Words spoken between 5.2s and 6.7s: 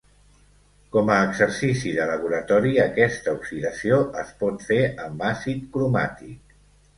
àcid cromàtic.